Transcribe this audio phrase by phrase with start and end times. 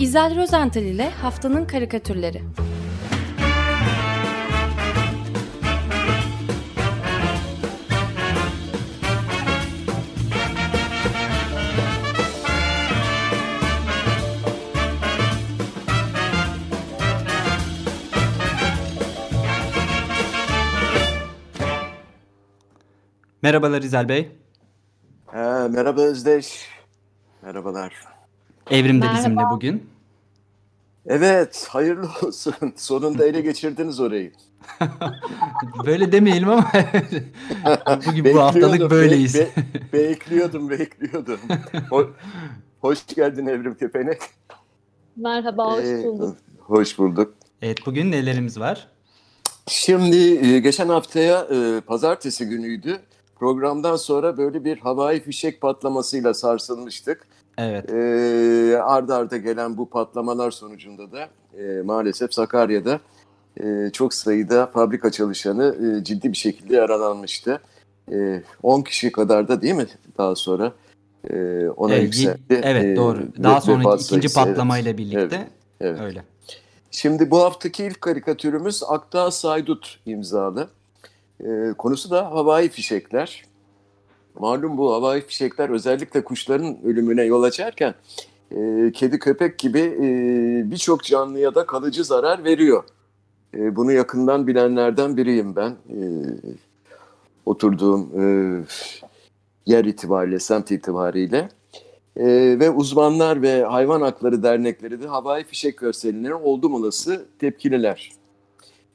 [0.00, 2.42] İzel Rozental ile Haftanın Karikatürleri
[23.42, 24.32] Merhabalar İzel Bey.
[25.26, 26.68] Ha, merhaba Özdeş.
[27.42, 28.09] Merhabalar.
[28.70, 29.18] Evrim de Merhaba.
[29.18, 29.86] bizimle bugün.
[31.06, 32.54] Evet, hayırlı olsun.
[32.76, 34.32] Sonunda ele geçirdiniz orayı.
[35.86, 36.70] Böyle demeyelim ama
[38.06, 39.34] bugün bu haftalık be- böyleyiz.
[39.34, 39.48] be-
[39.92, 41.40] bekliyordum, bekliyordum.
[41.90, 42.10] Ho-
[42.80, 44.18] hoş geldin Evrim Kepenek.
[45.16, 46.36] Merhaba, hoş Ee, bulduk.
[46.60, 47.34] hoş bulduk.
[47.62, 48.88] Evet bugün nelerimiz var?
[49.66, 53.00] Şimdi e, geçen haftaya e, pazartesi günüydü.
[53.38, 57.26] Programdan sonra böyle bir havai fişek patlamasıyla sarsılmıştık.
[57.60, 57.90] Evet.
[57.90, 61.28] E, arda arda gelen bu patlamalar sonucunda da
[61.62, 63.00] e, maalesef Sakarya'da
[63.60, 67.60] e, çok sayıda fabrika çalışanı e, ciddi bir şekilde yaralanmıştı.
[68.12, 69.86] E, 10 kişi kadar da değil mi
[70.18, 70.72] daha sonra
[71.30, 71.34] e,
[71.68, 72.38] ona Ee, y- yükseldi.
[72.62, 73.18] evet E, doğru.
[73.42, 74.48] Daha sonra ikinci sayısı, evet.
[74.48, 75.46] patlamayla birlikte Evet,
[75.80, 76.00] evet.
[76.00, 76.24] öyle.
[76.90, 80.68] Şimdi bu haftaki ilk karikatürümüz Akdağ Saydut imzalı.
[81.44, 83.44] Ee, konusu da havai fişekler.
[84.38, 87.94] Malum bu havai fişekler özellikle kuşların ölümüne yol açarken
[88.50, 92.84] e, kedi köpek gibi e, birçok canlıya da kalıcı zarar veriyor.
[93.54, 95.70] E, bunu yakından bilenlerden biriyim ben.
[95.70, 95.98] E,
[97.46, 98.24] oturduğum e,
[99.66, 101.48] yer itibariyle, semt itibariyle.
[102.16, 108.12] Ee, ve uzmanlar ve hayvan hakları dernekleri de havai fişek görseline oldum olası tepkililer.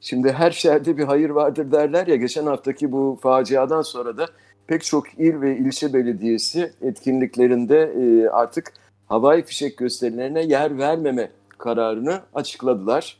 [0.00, 4.26] Şimdi her şerde bir hayır vardır derler ya geçen haftaki bu faciadan sonra da
[4.66, 8.72] pek çok il ve ilçe belediyesi etkinliklerinde e, artık
[9.06, 13.18] havai fişek gösterilerine yer vermeme kararını açıkladılar.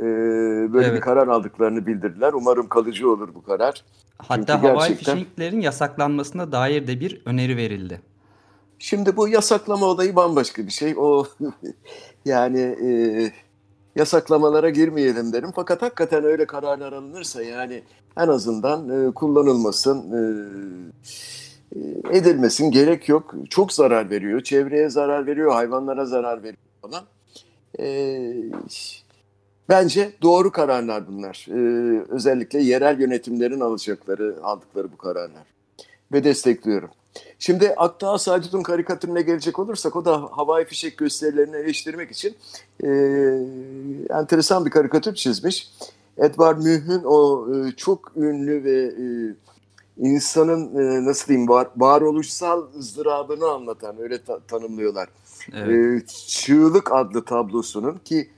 [0.00, 0.02] E,
[0.72, 0.96] böyle Evet.
[0.96, 2.32] bir karar aldıklarını bildirdiler.
[2.32, 3.84] Umarım kalıcı olur bu karar.
[4.18, 8.00] Hatta Çünkü havai gerçekten- fişeklerin yasaklanmasına dair de bir öneri verildi.
[8.78, 10.94] Şimdi bu yasaklama olayı bambaşka bir şey.
[10.96, 11.24] O
[12.24, 12.88] yani e,
[13.96, 15.50] yasaklamalara girmeyelim derim.
[15.54, 17.82] Fakat hakikaten öyle kararlar alınırsa yani
[18.16, 20.20] en azından e, kullanılmasın, e,
[21.76, 23.34] e, edilmesin gerek yok.
[23.50, 27.04] Çok zarar veriyor, çevreye zarar veriyor, hayvanlara zarar veriyor falan.
[27.78, 28.22] E,
[29.68, 31.46] bence doğru kararlar bunlar.
[31.50, 31.58] E,
[32.08, 35.46] özellikle yerel yönetimlerin alacakları, aldıkları bu kararlar.
[36.12, 36.90] Ve destekliyorum.
[37.38, 42.36] Şimdi Akdağ Saydut'un karikatürüne gelecek olursak o da havai fişek gösterilerini eleştirmek için
[42.84, 42.88] e,
[44.10, 45.70] enteresan bir karikatür çizmiş.
[46.18, 49.04] Edward Müh'ün o e, çok ünlü ve e,
[49.96, 55.08] insanın e, nasıl diyeyim var, varoluşsal ızdırabını anlatan öyle ta- tanımlıyorlar.
[55.52, 56.02] Evet.
[56.02, 58.28] E, Çığlık adlı tablosunun ki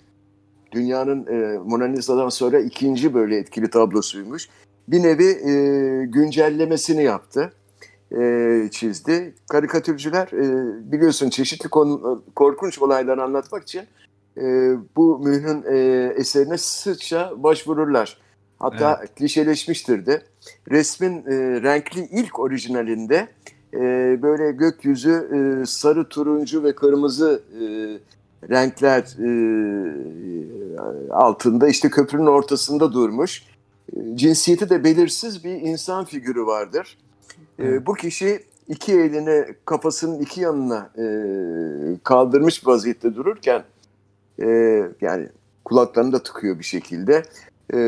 [0.73, 4.49] dünyanın e, Mona Lisa'dan sonra ikinci böyle etkili tablosuymuş.
[4.89, 5.53] Bir nevi e,
[6.07, 7.53] güncellemesini yaptı
[8.13, 9.35] e, çizdi.
[9.49, 13.83] Karikatürcüler e, biliyorsun çeşitli konu, korkunç olayları anlatmak için
[14.37, 14.43] e,
[14.97, 18.19] bu Müh'ün e, eserine sıkça başvururlar.
[18.59, 20.23] Hatta klişeleşmiştir de.
[20.71, 23.29] Resmin e, renkli ilk orijinalinde
[23.75, 23.79] e,
[24.23, 27.65] böyle gökyüzü e, sarı, turuncu ve kırmızı e,
[28.49, 29.31] renkler e,
[31.11, 33.43] altında işte köprünün ortasında durmuş.
[33.97, 36.99] E, cinsiyeti de belirsiz bir insan figürü vardır.
[37.59, 41.07] E, bu kişi iki elini kafasının iki yanına e,
[42.05, 43.65] kaldırmış vaziyette dururken
[44.43, 44.47] e,
[45.01, 45.29] yani
[45.65, 47.23] kulaklarını da tıkıyor bir şekilde.
[47.75, 47.79] E,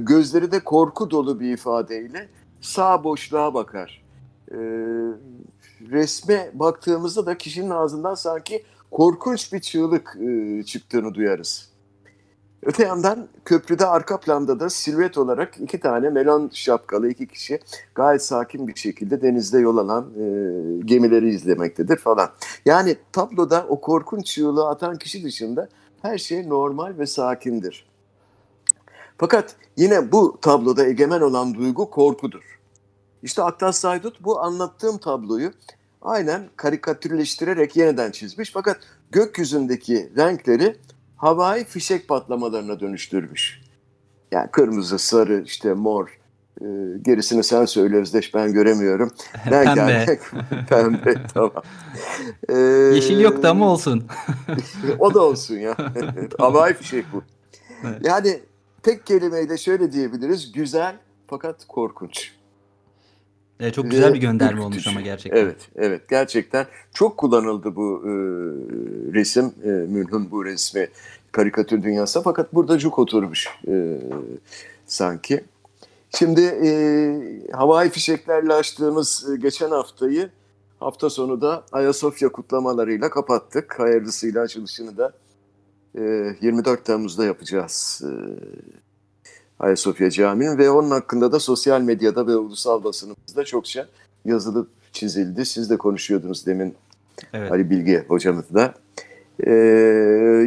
[0.00, 2.28] gözleri de korku dolu bir ifadeyle
[2.60, 4.04] sağ boşluğa bakar.
[4.50, 4.58] E,
[5.90, 11.73] resme baktığımızda da kişinin ağzından sanki korkunç bir çığlık e, çıktığını duyarız.
[12.64, 17.60] Öte yandan köprüde arka planda da silüet olarak iki tane melon şapkalı iki kişi
[17.94, 20.24] gayet sakin bir şekilde denizde yol alan e,
[20.84, 22.30] gemileri izlemektedir falan.
[22.64, 25.68] Yani tabloda o korkunç çığlığı atan kişi dışında
[26.02, 27.86] her şey normal ve sakindir.
[29.18, 32.60] Fakat yine bu tabloda egemen olan duygu korkudur.
[33.22, 35.52] İşte Aktas Saydut bu anlattığım tabloyu
[36.02, 38.52] aynen karikatürleştirerek yeniden çizmiş.
[38.52, 38.76] Fakat
[39.10, 40.76] gökyüzündeki renkleri
[41.24, 43.60] havai fişek patlamalarına dönüştürmüş.
[44.32, 46.18] Yani kırmızı, sarı, işte mor,
[46.60, 46.64] e,
[47.02, 49.10] gerisini sen söyle Özdeş ben göremiyorum.
[49.50, 49.92] Ben Pembe.
[49.92, 50.20] gelmek
[50.68, 51.52] pembe tamam.
[52.48, 52.54] E,
[52.94, 54.04] Yeşil yoktu ama olsun.
[54.98, 55.76] o da olsun ya.
[56.38, 57.22] havai fişek bu.
[57.84, 58.06] Evet.
[58.06, 58.40] Yani
[58.82, 60.52] tek kelimeyle şöyle diyebiliriz.
[60.52, 62.32] Güzel fakat korkunç.
[63.60, 65.40] E, çok güzel bir gönderme olmuş ama gerçekten.
[65.40, 66.08] Evet, evet.
[66.08, 68.12] Gerçekten çok kullanıldı bu e,
[69.14, 70.88] resim, e, Münh'ün bu resmi
[71.32, 72.22] karikatür dünyasında.
[72.22, 74.00] Fakat burada cuk oturmuş e,
[74.86, 75.44] sanki.
[76.10, 76.70] Şimdi e,
[77.52, 80.30] havai fişeklerle açtığımız e, geçen haftayı
[80.80, 83.80] hafta sonu da Ayasofya kutlamalarıyla kapattık.
[83.80, 85.12] Hayırlısıyla açılışını da
[85.98, 86.02] e,
[86.40, 88.02] 24 Temmuz'da yapacağız.
[88.04, 88.10] E,
[89.64, 93.86] Ayasofya Camii'nin ve onun hakkında da sosyal medyada ve ulusal basınımızda çokça
[94.24, 95.44] yazılıp çizildi.
[95.44, 96.74] Siz de konuşuyordunuz demin
[97.32, 97.52] evet.
[97.52, 98.74] Ali Bilge hocamızla.
[99.46, 99.52] Ee,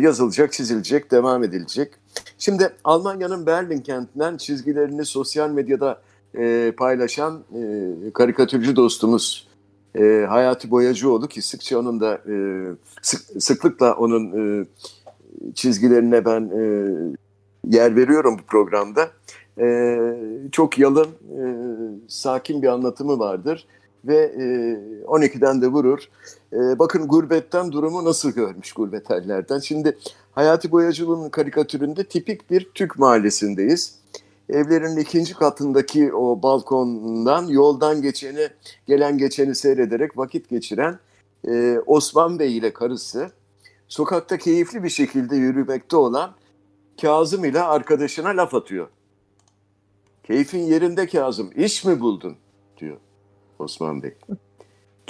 [0.01, 1.93] yazılacak, çizilecek, devam edilecek.
[2.37, 6.01] Şimdi Almanya'nın Berlin kentinden çizgilerini sosyal medyada
[6.37, 9.47] e, paylaşan e, karikatürcü dostumuz
[9.95, 12.35] e, Hayati Boyacıoğlu ki sıkça onun da e,
[13.01, 14.31] sık, sıklıkla onun
[14.61, 14.65] e,
[15.55, 16.61] çizgilerine ben e,
[17.69, 19.09] yer veriyorum bu programda.
[19.59, 19.97] E,
[20.51, 21.43] çok yalın, e,
[22.07, 23.67] sakin bir anlatımı vardır
[24.05, 24.43] ve e,
[25.05, 25.99] 12'den de vurur.
[26.53, 29.59] E, bakın gurbetten durumu nasıl görmüş gurbetlerden.
[29.59, 29.97] Şimdi
[30.31, 33.95] Hayati Boyacılı'nın karikatüründe tipik bir Türk mahallesindeyiz.
[34.49, 38.49] Evlerin ikinci katındaki o balkondan yoldan geçeni,
[38.87, 40.99] gelen geçeni seyrederek vakit geçiren
[41.47, 43.31] e, Osman Bey ile karısı
[43.87, 46.31] sokakta keyifli bir şekilde yürümekte olan
[47.01, 48.87] Kazım ile arkadaşına laf atıyor.
[50.23, 52.37] Keyfin yerinde Kazım, iş mi buldun?
[52.77, 52.97] diyor
[53.59, 54.13] Osman Bey.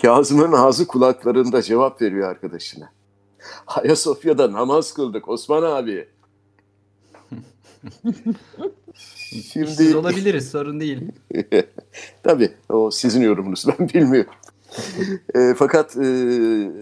[0.01, 2.91] Kazım'ın ağzı kulaklarında cevap veriyor arkadaşına.
[3.67, 6.07] Ayasofya'da namaz kıldık Osman abi.
[9.51, 9.71] Şimdi...
[9.71, 11.01] Siz olabiliriz sorun değil.
[12.23, 14.33] Tabii o sizin yorumunuz ben bilmiyorum.
[15.35, 16.05] e, fakat e,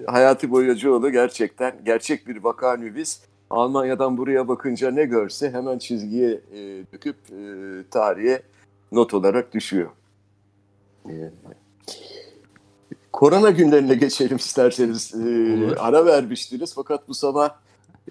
[0.08, 3.22] Hayati Boyacıoğlu gerçekten gerçek bir vaka nüvis.
[3.50, 6.58] Almanya'dan buraya bakınca ne görse hemen çizgiye e,
[6.94, 7.40] döküp e,
[7.92, 8.42] tarihe
[8.92, 9.90] not olarak düşüyor.
[11.10, 11.14] E,
[13.12, 15.16] korona günlerine geçelim isterseniz.
[15.16, 17.50] E, ara vermiştiniz fakat bu sabah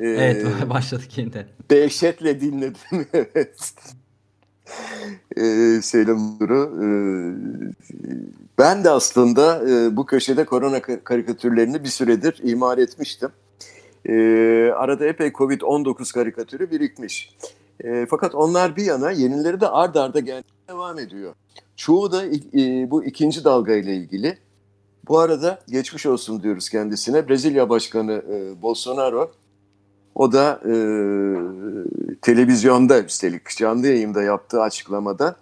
[0.00, 1.46] e, Evet başladık yeniden.
[1.70, 2.80] Dehşetle dinledim.
[3.12, 3.74] evet.
[5.36, 5.42] e,
[5.82, 6.80] Selim Duru.
[6.82, 6.86] E,
[8.58, 13.30] ben de aslında e, bu köşede korona karikatürlerini bir süredir imal etmiştim.
[14.08, 14.14] E,
[14.76, 17.36] arada epey Covid-19 karikatürü birikmiş.
[17.84, 21.34] E, fakat onlar bir yana yenileri de ard arda gelmeye devam ediyor.
[21.76, 24.38] Çoğu da e, bu ikinci dalga ile ilgili.
[25.08, 27.28] Bu arada geçmiş olsun diyoruz kendisine.
[27.28, 29.32] Brezilya Başkanı e, Bolsonaro
[30.14, 30.74] o da e,
[32.22, 35.36] televizyonda üstelik canlı yayında yaptığı açıklamada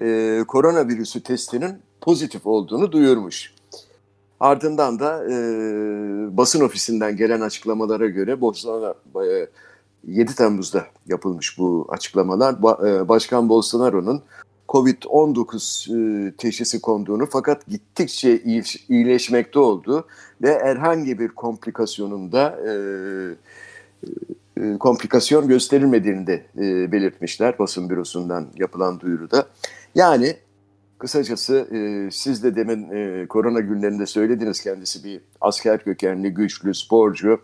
[0.00, 3.54] e, koronavirüsü testinin pozitif olduğunu duyurmuş.
[4.42, 5.36] Ardından da e,
[6.36, 8.94] basın ofisinden gelen açıklamalara göre Bolsonaro
[9.24, 9.48] e,
[10.04, 12.62] 7 Temmuz'da yapılmış bu açıklamalar.
[12.62, 14.22] Ba, e, Başkan Bolsonaro'nun
[14.68, 18.42] Covid-19 e, teşhisi konduğunu fakat gittikçe
[18.88, 20.06] iyileşmekte olduğu
[20.42, 22.72] ve herhangi bir komplikasyonun da e,
[24.62, 29.46] e, komplikasyon gösterilmediğini de e, belirtmişler basın bürosundan yapılan duyuruda.
[29.94, 30.36] Yani
[31.02, 37.40] kısacası e, siz de demin e, korona günlerinde söylediniz kendisi bir asker kökenli, güçlü, sporcu.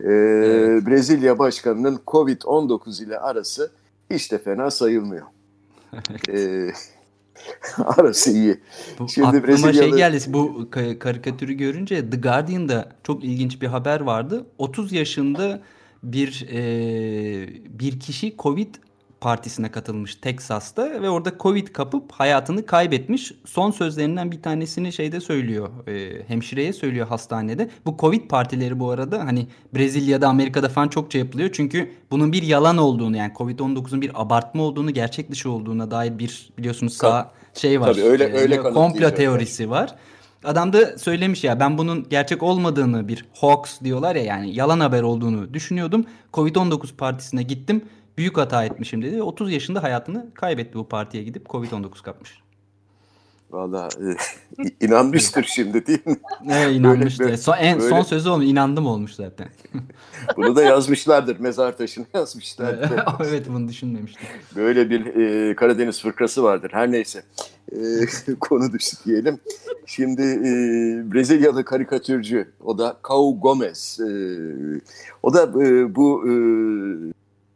[0.00, 0.86] E, evet.
[0.86, 3.70] Brezilya başkanının Covid-19 ile arası
[4.10, 5.26] hiç de fena sayılmıyor.
[6.28, 6.70] e,
[7.84, 8.60] arası iyi.
[8.98, 9.74] Bu Şimdi aklıma Brezilyalı...
[9.74, 10.18] şey geldi.
[10.28, 10.68] Bu
[10.98, 14.46] karikatürü görünce The Guardian'da çok ilginç bir haber vardı.
[14.58, 15.60] 30 yaşında
[16.02, 16.58] bir e,
[17.78, 18.74] bir kişi Covid
[19.20, 23.32] partisine katılmış Teksas'ta ve orada Covid kapıp hayatını kaybetmiş.
[23.44, 25.68] Son sözlerinden bir tanesini şeyde söylüyor.
[25.86, 27.70] E, hemşireye söylüyor hastanede.
[27.86, 31.50] Bu Covid partileri bu arada hani Brezilya'da, Amerika'da falan çokça yapılıyor.
[31.52, 36.50] Çünkü bunun bir yalan olduğunu yani Covid-19'un bir abartma olduğunu, gerçek dışı olduğuna dair bir
[36.58, 37.94] biliyorsunuz sağ şey var.
[37.94, 39.94] Tabii öyle e, öyle komplo teorisi var.
[40.44, 45.02] Adam da söylemiş ya ben bunun gerçek olmadığını bir hoax diyorlar ya yani yalan haber
[45.02, 46.04] olduğunu düşünüyordum.
[46.32, 47.82] Covid-19 partisine gittim.
[48.18, 49.22] Büyük hata etmişim dedi.
[49.22, 52.42] 30 yaşında hayatını kaybetti bu partiye gidip Covid-19 kapmış.
[53.50, 54.06] Valla e,
[54.86, 56.16] inanmıştır şimdi değil mi?
[56.50, 57.24] Evet inanmıştır.
[57.24, 57.90] Böyle, son, en, böyle...
[57.90, 59.48] son sözü olmuş inandım olmuş zaten.
[60.36, 61.40] bunu da yazmışlardır.
[61.40, 63.02] Mezar taşına yazmışlardır.
[63.28, 64.28] evet bunu düşünmemiştim.
[64.56, 66.70] Böyle bir e, Karadeniz fırkası vardır.
[66.72, 67.22] Her neyse.
[67.72, 67.78] E,
[68.40, 69.38] konu dışı diyelim.
[69.86, 70.52] Şimdi e,
[71.12, 74.00] Brezilyalı karikatürcü o da Cau Gomez.
[74.00, 74.10] E,
[75.22, 76.32] o da e, bu e,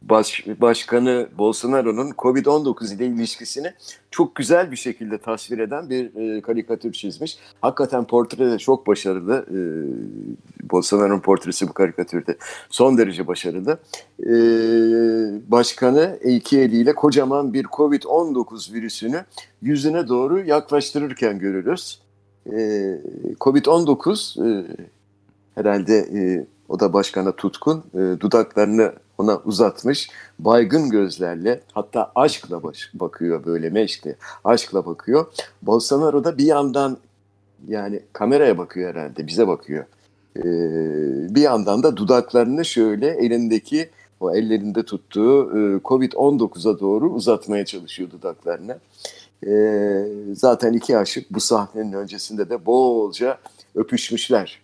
[0.08, 3.72] baş, Başkanı Bolsonaro'nun Covid-19 ile ilişkisini
[4.10, 7.38] çok güzel bir şekilde tasvir eden bir e, karikatür çizmiş.
[7.60, 9.46] Hakikaten portre de çok başarılı.
[9.50, 9.60] E,
[10.70, 12.36] Bolsonaro'nun portresi bu karikatürde
[12.70, 13.78] son derece başarılı.
[14.20, 14.32] E,
[15.50, 19.24] başkanı iki eliyle kocaman bir Covid-19 virüsünü
[19.62, 22.00] yüzüne doğru yaklaştırırken görürüz.
[22.46, 22.56] E,
[23.40, 24.66] Covid-19 e,
[25.54, 32.90] herhalde e, o da başkana tutkun e, dudaklarını ona uzatmış baygın gözlerle hatta aşkla baş,
[32.94, 35.26] bakıyor böyle meşkle aşkla bakıyor.
[35.62, 36.98] Bolsonaro da bir yandan
[37.68, 39.84] yani kameraya bakıyor herhalde bize bakıyor.
[40.36, 40.42] Ee,
[41.34, 43.90] bir yandan da dudaklarını şöyle elindeki
[44.20, 48.78] o ellerinde tuttuğu e, Covid-19'a doğru uzatmaya çalışıyor dudaklarını.
[49.46, 53.38] Ee, zaten iki aşık bu sahnenin öncesinde de bolca
[53.74, 54.61] öpüşmüşler.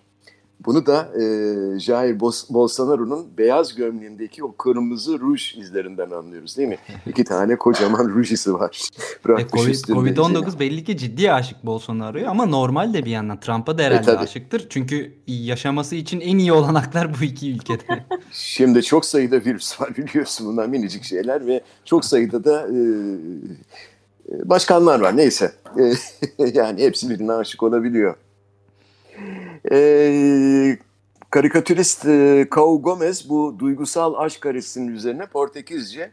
[0.65, 6.79] Bunu da e, Jair Bolsonaro'nun beyaz gömleğindeki o kırmızı ruj izlerinden anlıyoruz değil mi?
[7.07, 8.89] İki tane kocaman ruj izi var.
[9.39, 13.41] e, COVID, Covid-19 belli ki ciddi aşık Bolsonaro'ya ama normal de bir yandan.
[13.41, 14.67] Trump'a da herhalde e, aşıktır.
[14.71, 18.05] Çünkü yaşaması için en iyi olanaklar bu iki ülkede.
[18.33, 22.79] Şimdi çok sayıda virüs var biliyorsun bunlar minicik şeyler ve çok sayıda da e,
[24.33, 25.53] e başkanlar var neyse.
[26.39, 28.15] E, yani hepsi birine aşık olabiliyor.
[29.73, 30.79] E,
[31.31, 36.11] karikatürist e, Kao Gomez bu duygusal aşk karesinin üzerine Portekizce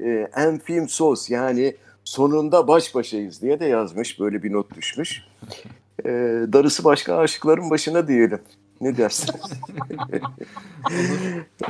[0.00, 4.20] e, enfim sos yani sonunda baş başayız diye de yazmış.
[4.20, 5.24] Böyle bir not düşmüş.
[6.04, 6.10] E,
[6.52, 8.40] darısı başka aşıkların başına diyelim.
[8.80, 9.30] Ne dersin?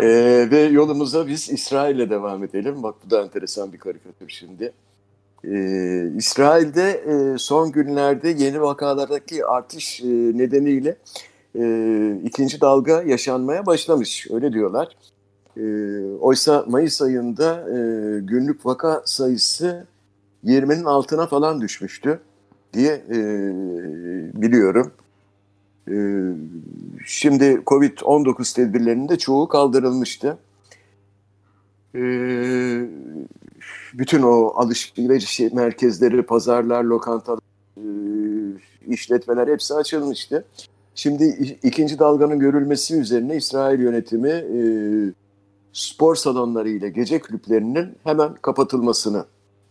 [0.01, 0.09] e,
[0.51, 2.83] ve yolumuza biz İsrail'e devam edelim.
[2.83, 4.73] Bak bu da enteresan bir karikatür şimdi.
[5.45, 10.07] Ee, İsrail'de e, son günlerde yeni vakalardaki artış e,
[10.39, 10.97] nedeniyle
[11.59, 14.27] e, ikinci dalga yaşanmaya başlamış.
[14.31, 14.97] Öyle diyorlar.
[15.57, 15.63] E,
[16.21, 17.77] oysa Mayıs ayında e,
[18.21, 19.87] günlük vaka sayısı
[20.45, 22.21] 20'nin altına falan düşmüştü
[22.73, 23.19] diye e,
[24.43, 24.93] biliyorum.
[25.89, 25.97] E,
[27.07, 30.39] şimdi Covid-19 tedbirlerinde çoğu kaldırılmıştı.
[31.95, 32.01] E,
[33.95, 37.41] bütün o alışveriş merkezleri, pazarlar, lokantalar,
[37.77, 37.83] e,
[38.87, 40.45] işletmeler hepsi açılmıştı.
[40.95, 44.61] Şimdi ikinci dalganın görülmesi üzerine İsrail yönetimi e,
[45.73, 49.25] spor salonları ile gece kulüplerinin hemen kapatılmasını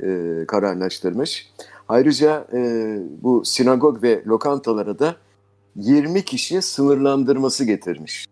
[0.03, 1.51] e, kararlaştırmış.
[1.89, 2.47] Ayrıca
[3.21, 5.15] bu sinagog ve lokantalara da
[5.75, 8.25] 20 kişi sınırlandırması getirmiş.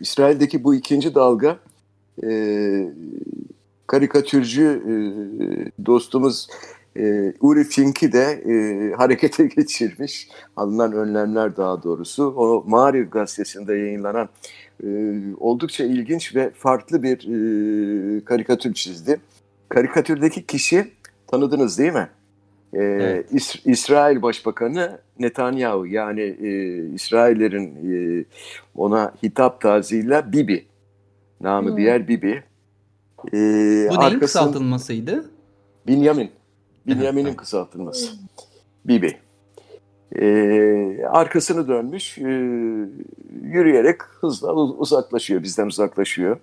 [0.00, 1.58] İsrail'deki bu ikinci dalga
[2.24, 2.30] e,
[3.86, 4.94] karikatürcü e,
[5.86, 6.48] dostumuz
[6.98, 10.28] e, Uri Fink'i de e, harekete geçirmiş.
[10.56, 12.24] Alınan önlemler daha doğrusu.
[12.36, 14.28] O Mari gazetesinde yayınlanan
[14.84, 14.88] e,
[15.40, 19.20] oldukça ilginç ve farklı bir e, karikatür çizdi.
[19.68, 20.88] Karikatürdeki kişi
[21.26, 22.08] tanıdınız değil mi?
[22.74, 23.32] Ee, evet.
[23.32, 28.24] İs- İsrail Başbakanı Netanyahu yani e, İsraillerin e,
[28.74, 30.66] ona hitap tarzıyla Bibi
[31.40, 31.76] Namı hmm.
[31.76, 32.42] diğer Bibi.
[33.32, 35.30] Ee, Bu neyin kısaltılmasıydı?
[35.86, 36.30] Binyamin.
[36.86, 38.12] Binyamin'in kısaltılması.
[38.84, 39.16] Bibi.
[40.16, 42.22] Ee, arkasını dönmüş, e,
[43.42, 46.36] yürüyerek hızla uzaklaşıyor, bizden uzaklaşıyor.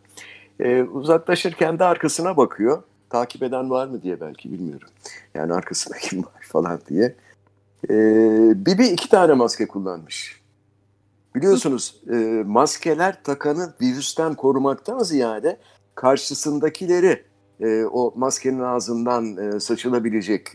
[0.60, 2.84] Ee, uzaklaşırken de arkasına bakıyor.
[3.10, 4.88] Takip eden var mı diye belki bilmiyorum.
[5.36, 7.16] Yani arkasında kim var falan diye.
[7.90, 10.43] Ee, Bibi iki tane maske kullanmış.
[11.36, 15.58] Biliyorsunuz e, maskeler takanı virüsten korumaktan ziyade
[15.96, 17.24] karşısındakileri
[17.62, 20.48] e, o maskenin ağzından e, saçılabilecek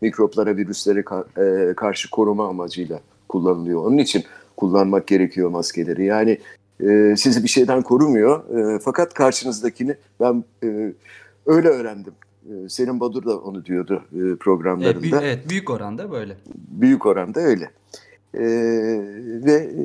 [0.00, 3.84] mikroplara, virüslere ka e, karşı koruma amacıyla kullanılıyor.
[3.84, 4.24] Onun için
[4.56, 6.04] kullanmak gerekiyor maskeleri.
[6.04, 6.38] Yani
[6.80, 10.92] e, sizi bir şeyden korumuyor e, fakat karşınızdakini ben e,
[11.46, 12.12] öyle öğrendim.
[12.44, 14.90] E, Selim Badur da onu diyordu e, programlarında.
[14.90, 16.36] Evet, büyük, evet büyük oranda böyle.
[16.68, 17.70] Büyük oranda öyle.
[18.34, 18.40] E,
[19.44, 19.82] ve e,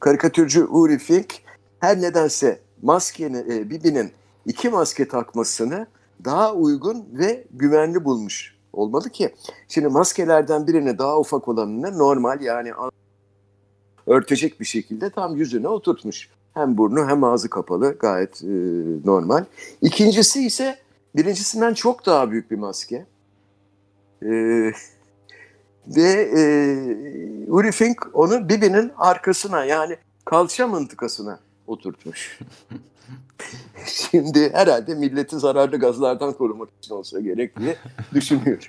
[0.00, 1.34] karikatürcü Uri Fink
[1.80, 4.10] her nedense maskenin, e, Bibi'nin
[4.46, 5.86] iki maske takmasını
[6.24, 9.34] daha uygun ve güvenli bulmuş olmalı ki.
[9.68, 12.72] Şimdi maskelerden birini daha ufak olanını normal yani
[14.06, 16.28] örtecek bir şekilde tam yüzüne oturtmuş.
[16.54, 18.48] Hem burnu hem ağzı kapalı gayet e,
[19.04, 19.44] normal.
[19.82, 20.78] İkincisi ise
[21.16, 23.06] birincisinden çok daha büyük bir maske.
[24.22, 24.30] E,
[25.86, 26.42] ve e,
[27.48, 32.38] Uri Fink onu Bibi'nin arkasına yani kalça mıntıkasına oturtmuş.
[33.86, 37.76] Şimdi herhalde milleti zararlı gazlardan korumak için olsa gerek diye
[38.14, 38.64] düşünüyorum.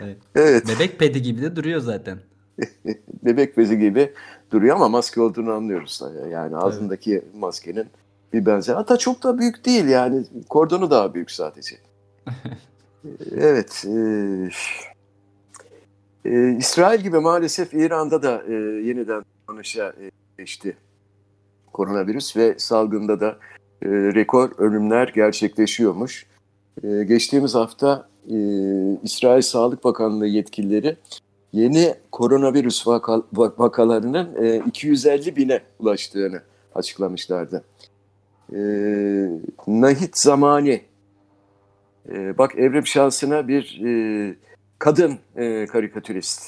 [0.00, 0.16] evet.
[0.34, 0.68] evet.
[0.68, 2.18] Bebek pedi gibi de duruyor zaten.
[3.22, 4.12] bebek bezi gibi
[4.52, 6.02] duruyor ama maske olduğunu anlıyoruz.
[6.30, 7.34] Yani ağzındaki evet.
[7.34, 7.86] maskenin
[8.32, 8.74] bir benzer.
[8.74, 11.76] Hatta çok da büyük değil yani kordonu daha büyük sadece.
[13.36, 13.84] evet.
[13.84, 13.96] E,
[16.24, 18.52] e, İsrail gibi maalesef İran'da da e,
[18.88, 20.76] yeniden konuşa e, geçti
[21.72, 23.38] koronavirüs ve salgında da
[23.82, 26.26] e, rekor ölümler gerçekleşiyormuş.
[26.84, 28.36] E, geçtiğimiz hafta e,
[29.02, 30.96] İsrail Sağlık Bakanlığı yetkilileri
[31.52, 36.42] yeni koronavirüs vaka, vakalarının e, 250 bine ulaştığını
[36.74, 37.64] açıklamışlardı.
[38.52, 38.58] E,
[39.66, 40.82] Nahit Zamani,
[42.08, 44.34] e, bak evrim şansına bir e,
[44.78, 46.42] kadın e, karikatürist.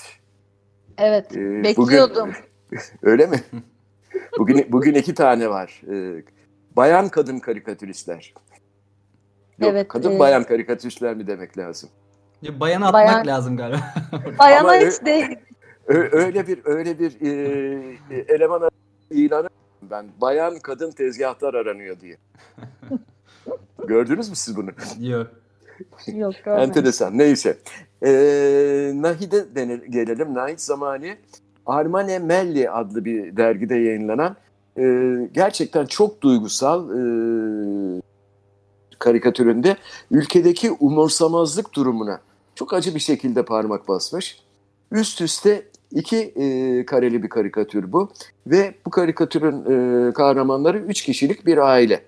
[0.98, 2.32] Evet, e, bekliyordum.
[2.70, 3.40] Bugün, öyle mi?
[4.38, 5.82] Bugün bugün iki tane var.
[5.92, 6.22] E,
[6.76, 8.34] bayan kadın karikatüristler.
[9.58, 9.88] Yok, evet.
[9.88, 10.18] Kadın e...
[10.18, 11.90] bayan karikatüristler mi demek lazım?
[12.42, 13.26] Ya bayan atmak bayan...
[13.26, 13.94] lazım galiba.
[14.38, 15.38] Bayana hiç değil.
[15.86, 17.28] Öyle bir öyle bir e,
[18.10, 18.70] e, eleman
[19.10, 19.48] ilanı
[19.82, 22.16] ben bayan kadın tezgahtar aranıyor diye.
[23.86, 24.70] Gördünüz mü siz bunu?
[25.00, 25.26] Yok.
[26.06, 26.68] Yok görmedim.
[26.68, 27.18] Enteresan.
[27.18, 27.58] Neyse.
[28.02, 30.34] Ee, Nahide denir, gelelim.
[30.34, 31.16] Nahid Zamani
[31.66, 34.36] Armane Melli adlı bir dergide yayınlanan
[34.78, 37.00] e, gerçekten çok duygusal e,
[38.98, 39.76] karikatüründe
[40.10, 42.20] ülkedeki umursamazlık durumuna
[42.54, 44.40] çok acı bir şekilde parmak basmış.
[44.92, 48.10] Üst üste iki e, kareli bir karikatür bu
[48.46, 52.02] ve bu karikatürün e, kahramanları üç kişilik bir aile.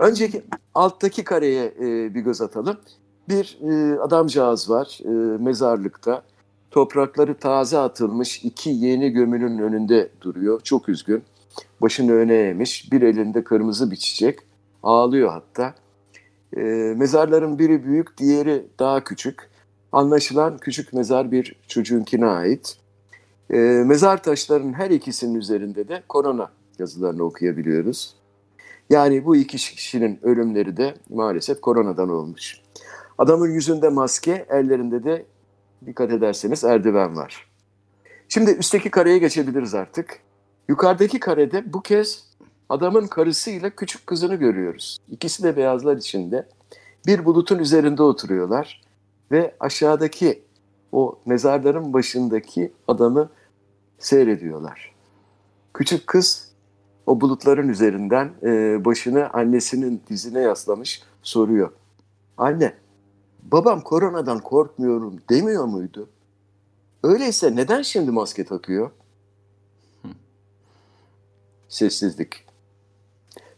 [0.00, 0.42] Önceki
[0.74, 2.76] alttaki kareye e, bir göz atalım.
[3.30, 6.22] Bir e, adamcağız var e, mezarlıkta.
[6.70, 10.60] Toprakları taze atılmış iki yeni gömünün önünde duruyor.
[10.60, 11.22] Çok üzgün.
[11.80, 12.92] Başını öne eğmiş.
[12.92, 14.38] Bir elinde kırmızı bir çiçek.
[14.82, 15.74] Ağlıyor hatta.
[16.56, 16.60] E,
[16.96, 19.50] mezarların biri büyük, diğeri daha küçük.
[19.92, 22.76] Anlaşılan küçük mezar bir çocuğunkine ait.
[23.50, 23.56] E,
[23.86, 28.14] mezar taşlarının her ikisinin üzerinde de korona yazılarını okuyabiliyoruz.
[28.90, 32.59] Yani bu iki kişinin ölümleri de maalesef koronadan olmuş.
[33.20, 35.26] Adamın yüzünde maske, ellerinde de
[35.86, 37.50] dikkat ederseniz eldiven var.
[38.28, 40.20] Şimdi üstteki kareye geçebiliriz artık.
[40.68, 42.30] Yukarıdaki karede bu kez
[42.68, 44.98] adamın karısıyla küçük kızını görüyoruz.
[45.08, 46.48] İkisi de beyazlar içinde.
[47.06, 48.80] Bir bulutun üzerinde oturuyorlar
[49.30, 50.42] ve aşağıdaki
[50.92, 53.30] o mezarların başındaki adamı
[53.98, 54.94] seyrediyorlar.
[55.74, 56.52] Küçük kız
[57.06, 61.72] o bulutların üzerinden e, başını annesinin dizine yaslamış soruyor.
[62.36, 62.74] Anne,
[63.42, 66.08] babam koronadan korkmuyorum demiyor muydu?
[67.02, 68.90] Öyleyse neden şimdi maske takıyor?
[71.68, 72.44] Sessizlik.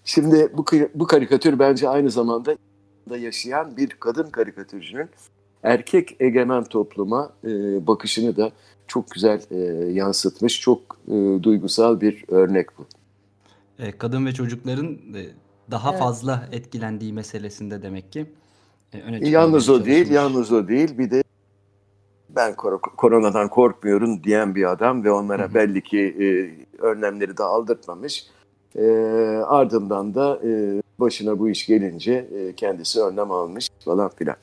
[0.05, 0.64] Şimdi bu,
[0.95, 2.57] bu karikatür bence aynı zamanda
[3.11, 5.11] da yaşayan bir kadın karikatürcünün
[5.62, 7.49] erkek egemen topluma e,
[7.87, 8.53] bakışını da
[8.87, 9.57] çok güzel e,
[9.92, 10.61] yansıtmış.
[10.61, 12.87] Çok e, duygusal bir örnek bu.
[13.79, 15.27] E, kadın ve çocukların e,
[15.71, 16.01] daha evet.
[16.01, 18.27] fazla etkilendiği meselesinde demek ki
[19.00, 20.98] öne Yalnız o değil, yalnız o değil.
[20.98, 21.22] Bir de
[22.37, 25.55] ben kor koronadan korkmuyorum diyen bir adam ve onlara Hı-hı.
[25.55, 26.26] belli ki e,
[26.83, 28.26] önlemleri de aldırtmamış.
[28.76, 28.85] E,
[29.46, 34.37] ardından da e, başına bu iş gelince e, kendisi önlem almış falan filan.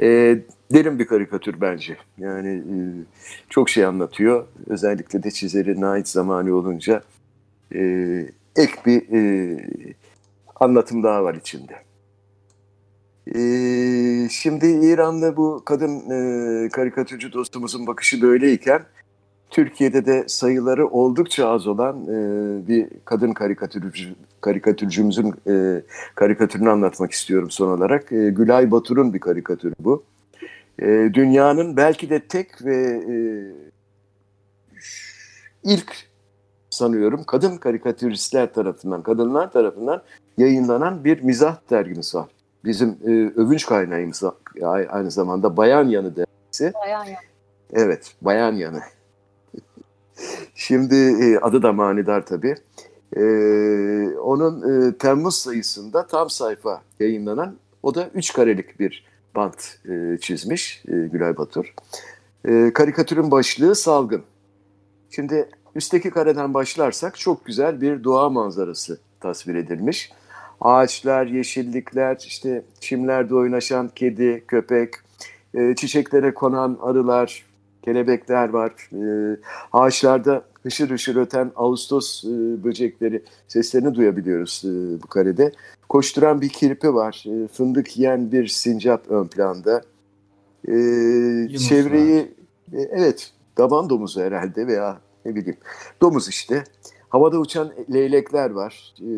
[0.00, 0.06] E,
[0.72, 1.96] derin bir karikatür bence.
[2.18, 2.76] Yani e,
[3.50, 4.46] çok şey anlatıyor.
[4.66, 7.02] Özellikle de çizeri Nait zamanı olunca
[7.74, 7.80] e,
[8.56, 9.58] ek bir e,
[10.60, 11.85] anlatım daha var içinde.
[13.34, 13.38] E,
[14.30, 18.82] şimdi İran'da bu kadın e, karikatürcü dostumuzun bakışı böyleyken
[19.50, 25.82] Türkiye'de de sayıları oldukça az olan e, bir kadın karikatürcü, karikatürcümüzün e,
[26.14, 28.12] karikatürünü anlatmak istiyorum son olarak.
[28.12, 30.04] E, Gülay Batur'un bir karikatürü bu.
[30.78, 32.76] E, dünyanın belki de tek ve
[33.10, 33.16] e,
[35.64, 35.96] ilk
[36.70, 40.02] sanıyorum kadın karikatüristler tarafından, kadınlar tarafından
[40.38, 42.35] yayınlanan bir mizah dergimiz var.
[42.66, 44.22] Bizim e, övünç kaynağımız
[44.88, 46.72] aynı zamanda Bayan Yanı dergisi.
[46.74, 47.16] Bayan Yanı.
[47.72, 48.80] Evet, Bayan Yanı.
[50.54, 52.54] Şimdi e, adı da manidar tabii.
[53.16, 53.22] E,
[54.18, 60.82] onun e, Temmuz sayısında tam sayfa yayınlanan, o da üç karelik bir bant e, çizmiş
[60.88, 61.74] e, Gülay Batur.
[62.48, 64.22] E, karikatürün başlığı salgın.
[65.10, 70.12] Şimdi Üstteki kareden başlarsak çok güzel bir doğa manzarası tasvir edilmiş.
[70.60, 74.94] Ağaçlar, yeşillikler, işte çimlerde oynaşan kedi, köpek,
[75.54, 77.44] e, çiçeklere konan arılar,
[77.82, 78.72] kelebekler var.
[78.92, 79.36] E,
[79.72, 85.52] ağaçlarda hışır hışır öten Ağustos e, böcekleri seslerini duyabiliyoruz e, bu karede.
[85.88, 87.24] Koşturan bir kirpi var.
[87.26, 89.82] E, fındık yiyen bir sincap ön planda.
[90.68, 90.72] E,
[91.58, 92.18] çevreyi
[92.72, 95.58] e, evet Daban domuzu herhalde veya ne bileyim
[96.00, 96.64] domuz işte.
[97.16, 98.94] Havada uçan leylekler var.
[99.00, 99.10] E,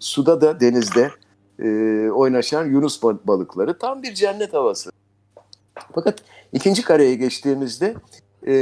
[0.00, 1.10] suda da denizde
[1.58, 1.68] e,
[2.10, 3.78] oynaşan yunus balıkları.
[3.78, 4.90] Tam bir cennet havası.
[5.94, 6.22] Fakat
[6.52, 7.94] ikinci kareye geçtiğimizde
[8.46, 8.52] e,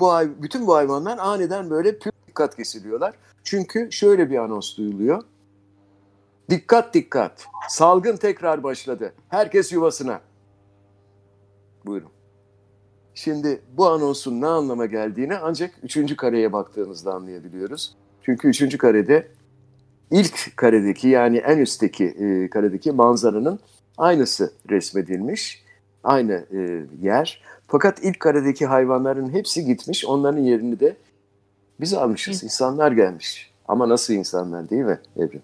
[0.00, 3.14] bu bütün bu hayvanlar aniden böyle pür dikkat kesiliyorlar.
[3.44, 5.22] Çünkü şöyle bir anons duyuluyor.
[6.50, 7.46] Dikkat dikkat.
[7.68, 9.12] Salgın tekrar başladı.
[9.28, 10.20] Herkes yuvasına.
[11.86, 12.10] Buyurun.
[13.14, 18.01] Şimdi bu anonsun ne anlama geldiğini ancak üçüncü kareye baktığımızda anlayabiliyoruz.
[18.22, 19.28] Çünkü üçüncü karede
[20.10, 23.58] ilk karedeki yani en üstteki e, karedeki manzaranın
[23.98, 25.64] aynısı resmedilmiş.
[26.04, 27.42] Aynı e, yer.
[27.68, 30.04] Fakat ilk karedeki hayvanların hepsi gitmiş.
[30.04, 30.96] Onların yerini de
[31.80, 32.44] biz almışız.
[32.44, 33.52] İnsanlar gelmiş.
[33.68, 35.42] Ama nasıl insanlar değil mi Evrim?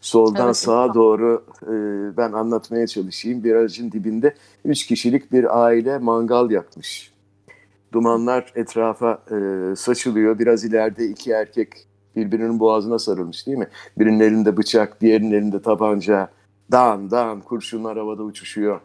[0.00, 0.94] Soldan evet, sağa evet.
[0.94, 1.72] doğru e,
[2.16, 3.44] ben anlatmaya çalışayım.
[3.44, 7.12] Bir aracın dibinde üç kişilik bir aile mangal yakmış.
[7.92, 9.36] Dumanlar etrafa e,
[9.76, 10.38] saçılıyor.
[10.38, 13.68] Biraz ileride iki erkek birbirinin boğazına sarılmış değil mi?
[13.98, 16.28] Birinin elinde bıçak, diğerinin elinde tabanca.
[16.72, 18.80] Dağın dağın kurşunlar havada uçuşuyor.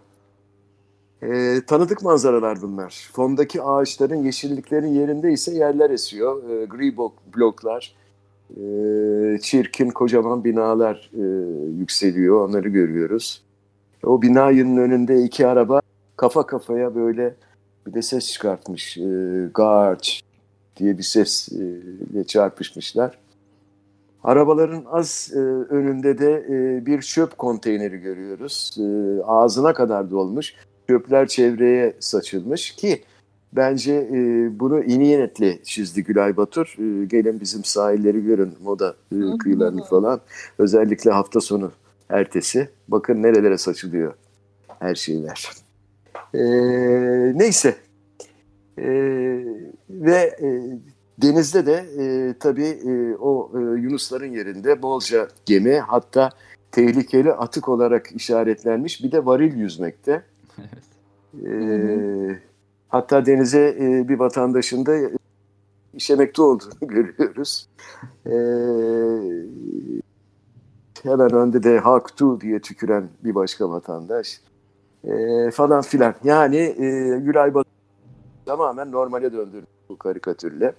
[1.21, 3.09] E, tanıdık manzaralar bunlar.
[3.13, 6.49] Fondaki ağaçların, yeşilliklerin yerinde ise yerler esiyor.
[6.49, 6.97] E, gri
[7.35, 7.95] bloklar,
[8.49, 8.61] e,
[9.41, 11.23] çirkin kocaman binalar e,
[11.79, 12.49] yükseliyor.
[12.49, 13.43] Onları görüyoruz.
[14.03, 15.81] O binanın önünde iki araba
[16.17, 17.35] kafa kafaya böyle
[17.87, 18.97] bir de ses çıkartmış.
[18.97, 19.01] E,
[19.53, 20.23] Garç
[20.79, 23.17] diye bir sesle çarpışmışlar.
[24.23, 28.77] Arabaların az e, önünde de e, bir çöp konteyneri görüyoruz.
[28.79, 28.83] E,
[29.23, 30.53] ağzına kadar dolmuş.
[30.87, 33.03] Çöpler çevreye saçılmış ki
[33.53, 36.75] bence e, bunu iyi niyetle çizdi Gülay Batur.
[36.77, 40.21] E, gelin bizim sahilleri görün, moda e, kıyılarını falan.
[40.57, 41.71] Özellikle hafta sonu
[42.09, 42.69] ertesi.
[42.87, 44.13] Bakın nerelere saçılıyor
[44.79, 45.49] her şeyler.
[46.33, 46.41] E,
[47.39, 47.75] neyse.
[48.79, 48.91] E,
[49.89, 50.47] ve e,
[51.21, 56.29] denizde de e, tabii e, o e, Yunusların yerinde bolca gemi hatta
[56.71, 60.23] tehlikeli atık olarak işaretlenmiş bir de varil yüzmekte.
[61.45, 61.89] Evet.
[61.89, 62.39] E,
[62.87, 64.97] hatta denize e, bir vatandaşın da
[65.93, 67.67] işemekte olduğunu görüyoruz.
[68.25, 68.35] E,
[71.03, 74.41] hemen önde de Haktu diye tüküren bir başka vatandaş
[75.03, 76.15] e, falan filan.
[76.23, 77.78] Yani e, Gülay Batı
[78.49, 80.73] tamamen normale döndürdü bu karikatürle.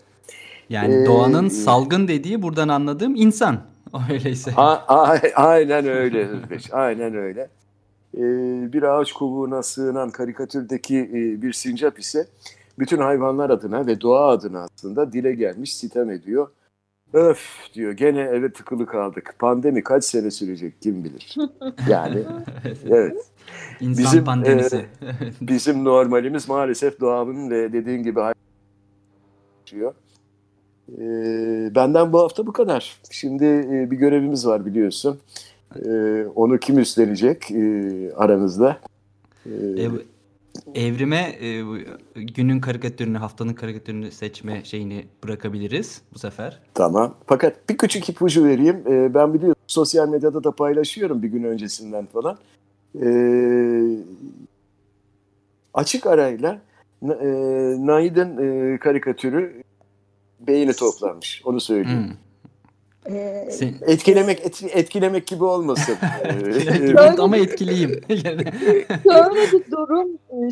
[0.71, 3.61] Yani ee, doğanın salgın dediği buradan anladığım insan.
[4.13, 4.53] Öyleyse.
[4.57, 6.73] A, a, aynen öyle Özbeş.
[6.73, 7.49] aynen öyle.
[8.15, 8.23] Ee,
[8.73, 12.27] bir ağaç kovuğuna sığınan karikatürdeki e, bir sincap ise
[12.79, 16.49] bütün hayvanlar adına ve doğa adına aslında dile gelmiş sitem ediyor.
[17.13, 19.35] Öf diyor gene eve tıkılı kaldık.
[19.39, 21.37] Pandemi kaç sene sürecek kim bilir.
[21.89, 22.25] Yani
[22.89, 23.17] evet.
[23.81, 24.77] İnsan bizim, pandemisi.
[24.77, 24.87] E,
[25.41, 29.95] bizim normalimiz maalesef doğanın ve dediğin gibi hayatıyor.
[30.99, 31.05] E,
[31.75, 33.01] benden bu hafta bu kadar.
[33.11, 35.21] Şimdi e, bir görevimiz var biliyorsun.
[35.87, 38.81] E, onu kim üstlenecek e, aranızda?
[39.47, 39.93] E, Ev,
[40.75, 41.63] evrime e,
[42.15, 46.61] günün karikatürünü, haftanın karikatürünü seçme şeyini bırakabiliriz bu sefer.
[46.75, 47.15] Tamam.
[47.27, 48.77] Fakat bir küçük ipucu vereyim.
[48.87, 52.39] E, ben biliyorum sosyal medyada da paylaşıyorum bir gün öncesinden falan.
[53.03, 53.09] E,
[55.75, 56.61] açık arayla
[57.03, 57.27] e,
[57.79, 59.63] Naid'in e, karikatürü
[60.41, 61.43] beğeni toplanmış.
[61.45, 62.09] Onu söyleyeyim.
[62.09, 62.30] Hmm.
[63.09, 63.49] Ee,
[63.87, 65.97] etkilemek et, etkilemek gibi olmasın.
[67.19, 68.01] Ama etkiliyim.
[68.09, 70.09] şöyle bir durum,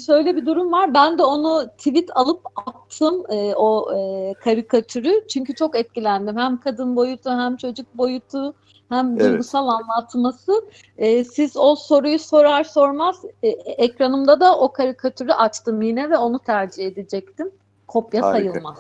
[0.06, 0.94] şöyle bir durum var.
[0.94, 5.26] Ben de onu tweet alıp attım e, o e, karikatürü.
[5.28, 6.37] Çünkü çok etkilendim.
[6.37, 8.54] Hem kadın boyutu hem çocuk boyutu
[8.88, 9.20] hem evet.
[9.20, 10.52] duygusal anlatması.
[10.98, 16.38] E, siz o soruyu sorar sormaz e, ekranımda da o karikatürü açtım yine ve onu
[16.38, 17.50] tercih edecektim.
[17.87, 18.50] Kopya Harika.
[18.50, 18.78] sayılmaz.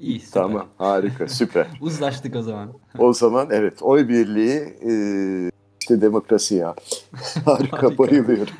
[0.00, 0.42] İyi süper.
[0.42, 1.66] Tamam harika süper.
[1.80, 2.72] Uzlaştık o zaman.
[2.98, 4.92] o zaman evet oy birliği e,
[5.80, 6.74] işte demokrasi ya.
[7.44, 7.98] harika, harika.
[7.98, 8.54] bayılıyorum.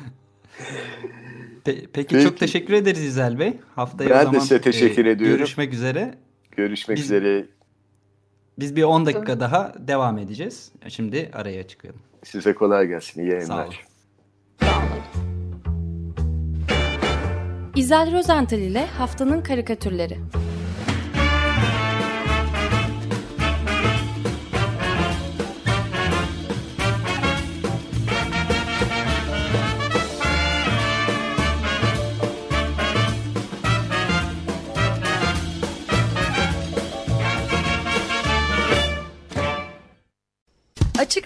[1.65, 3.53] Pe- peki, peki çok teşekkür ederiz İzel Bey.
[3.75, 5.37] Haftaya ben o zaman de size teşekkür e, ediyorum.
[5.37, 6.15] Görüşmek üzere.
[6.51, 7.45] Görüşmek biz, üzere.
[8.59, 10.71] Biz bir 10 dakika daha devam edeceğiz.
[10.87, 12.01] Şimdi araya çıkıyorum.
[12.23, 13.21] Size kolay gelsin.
[13.21, 13.45] İyi yayınlar.
[13.45, 13.73] Sağ olun.
[17.75, 20.17] İzel Rozental ile Haftanın Karikatürleri.